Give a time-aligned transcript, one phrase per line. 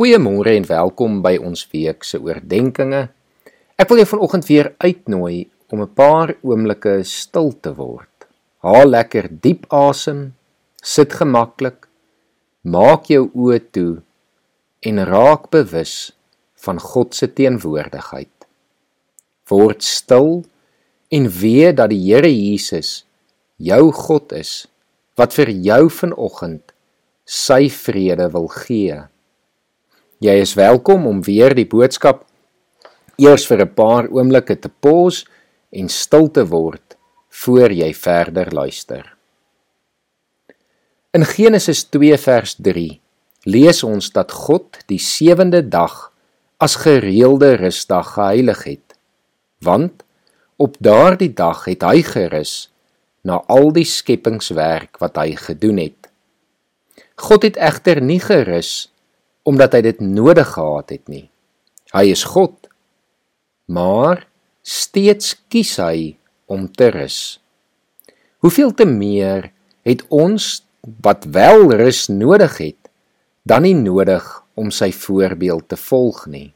[0.00, 3.10] Goeiemôre en welkom by ons week se oordeenkings.
[3.76, 8.24] Ek wil jou vanoggend weer uitnooi om 'n paar oomblikke stil te word.
[8.64, 10.32] Haal lekker diep asem,
[10.80, 11.84] sit gemaklik,
[12.64, 14.00] maak jou oë toe
[14.80, 16.16] en raak bewus
[16.64, 18.48] van God se teenwoordigheid.
[19.52, 20.44] Word stil
[21.10, 23.04] en weet dat die Here Jesus
[23.58, 24.66] jou God is
[25.16, 26.72] wat vir jou vanoggend
[27.26, 29.04] sy vrede wil gee.
[30.20, 32.26] Jy is welkom om weer die boodskap
[33.16, 35.24] eers vir 'n paar oomblikke te pos
[35.72, 36.98] en stil te word
[37.42, 39.16] voor jy verder luister.
[41.16, 43.00] In Genesis 2 vers 3
[43.46, 46.12] lees ons dat God die sewende dag
[46.58, 48.98] as gereelde rusdag geheilig het,
[49.64, 50.04] want
[50.56, 52.68] op daardie dag het hy gerus
[53.24, 56.10] na al die skepingswerk wat hy gedoen het.
[57.16, 58.90] God het egter nie gerus
[59.48, 61.26] omdat hy dit nodig gehad het nie.
[61.94, 62.68] Hy is God.
[63.70, 64.26] Maar
[64.66, 66.16] steeds kies hy
[66.50, 67.38] om te rus.
[68.44, 69.50] Hoeveel te meer
[69.86, 70.60] het ons
[71.04, 72.78] wat wel rus nodig het,
[73.44, 74.24] dan nie nodig
[74.60, 76.50] om sy voorbeeld te volg nie.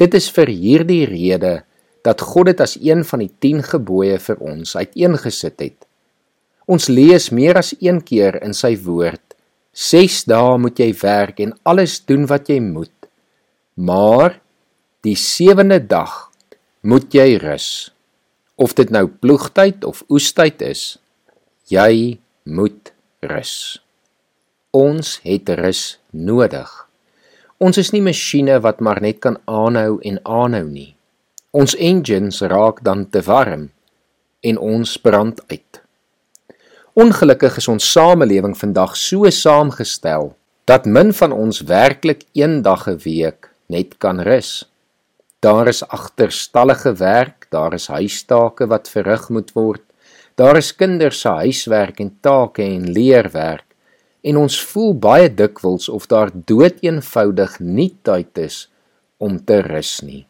[0.00, 1.62] Dit is vir hierdie rede
[2.02, 5.78] dat God dit as een van die 10 gebooie vir ons uiteengesit het.
[6.66, 9.31] Ons lees meer as een keer in sy woord
[9.72, 12.92] 6 dae moet jy werk en alles doen wat jy moet.
[13.74, 14.36] Maar
[15.00, 16.28] die sewende dag
[16.84, 17.90] moet jy rus.
[18.60, 20.98] Of dit nou ploegtyd of oestyd is,
[21.72, 22.92] jy moet
[23.24, 23.80] rus.
[24.76, 26.68] Ons het rus nodig.
[27.62, 30.92] Ons is nie masjiene wat maar net kan aanhou en aanhou nie.
[31.52, 33.70] Ons engines raak dan te warm
[34.42, 35.81] en ons brand uit.
[36.92, 40.34] Ongelukkig is ons samelewing vandag so saamgestel
[40.68, 44.68] dat min van ons werklik een dag 'n week net kan rus.
[45.40, 49.80] Daar is agterstallige werk, daar is huistake wat verrig moet word.
[50.34, 53.64] Daar is kinders se huiswerk en take en leerwerk
[54.20, 58.70] en ons voel baie dikwels of daar doeteenvoudig nie tyd is
[59.16, 60.26] om te rus nie.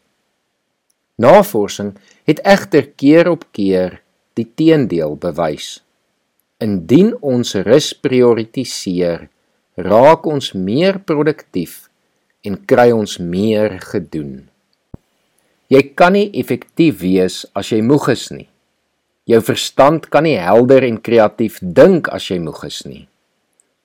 [1.15, 4.01] Navorsing het egter keer op keer
[4.33, 5.83] die teendeel bewys.
[6.63, 9.25] Indien ons rus prioritiseer,
[9.83, 11.89] raak ons meer produktief
[12.47, 14.45] en kry ons meer gedoen.
[15.73, 18.47] Jy kan nie effektief wees as jy moeg is nie.
[19.27, 23.03] Jou verstand kan nie helder en kreatief dink as jy moeg is nie.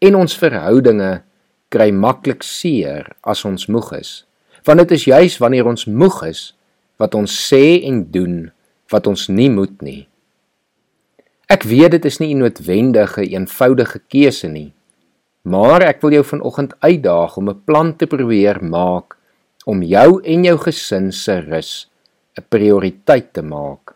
[0.04, 1.12] En ons verhoudinge
[1.74, 4.12] kry maklik seer as ons moeg is,
[4.66, 6.44] want dit is juis wanneer ons moeg is
[7.02, 8.38] wat ons sê en doen
[8.92, 10.04] wat ons nie moet nie.
[11.48, 14.72] Ek weet dit is nie 'n noodwendige eenvoudige keuse nie.
[15.48, 19.16] Maar ek wil jou vanoggend uitdaag om 'n plan te probeer maak
[19.64, 21.88] om jou en jou gesin se rus
[22.36, 23.94] 'n prioriteit te maak.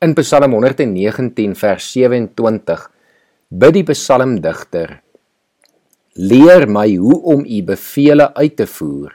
[0.00, 2.90] In Psalm 119 vers 27
[3.48, 5.02] bid die psalmdigter:
[6.14, 9.12] Leer my hoe om u beveelings uit te voer,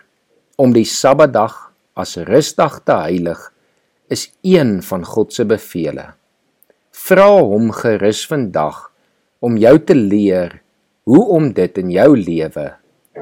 [0.58, 3.54] om die Sabbatdag as rusdag te heilig,
[4.10, 6.14] is een van God se beveelings.
[6.98, 8.78] Vra hom gerus vandag
[9.46, 10.56] om jou te leer
[11.06, 12.66] hoe om dit in jou lewe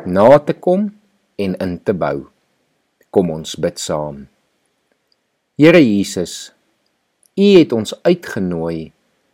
[0.07, 0.87] na te kom
[1.35, 2.23] en in te bou.
[3.11, 4.23] Kom ons bid saam.
[5.59, 6.53] Here Jesus,
[7.35, 8.93] U het ons uitgenooi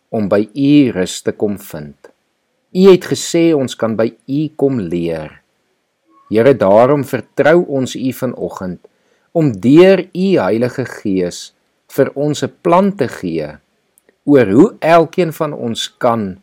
[0.09, 2.11] om by U rus te kom vind.
[2.73, 5.37] U het gesê ons kan by U kom leer.
[6.33, 8.81] Here, daarom vertrou ons U vanoggend
[9.37, 11.51] om deur U Heilige Gees
[11.93, 13.61] vir ons 'n plan te gee
[14.23, 16.41] oor hoe elkeen van ons kan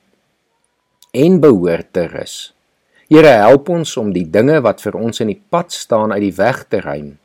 [1.15, 2.53] en behoort te rus.
[3.09, 6.35] Here help ons om die dinge wat vir ons in die pad staan uit die
[6.37, 7.17] weg te ruim.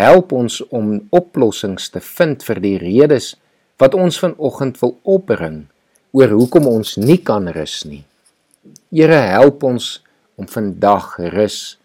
[0.00, 3.34] Help ons om oplossings te vind vir die redes
[3.80, 5.66] wat ons vanoggend wil opbring
[6.16, 8.04] oor hoekom ons nie kan rus nie.
[8.90, 9.98] Here help ons
[10.40, 11.76] om vandag rus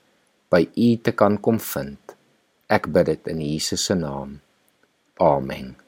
[0.50, 2.00] by U te kan kom vind.
[2.72, 4.40] Ek bid dit in Jesus se naam.
[5.22, 5.85] Amen.